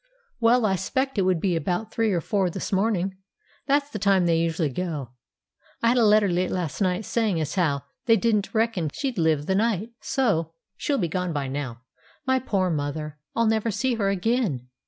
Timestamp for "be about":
1.39-1.91